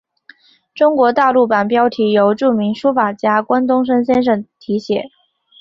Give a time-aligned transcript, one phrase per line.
[0.73, 5.11] 中国大陆版标题由著名书法家关东升先生提写。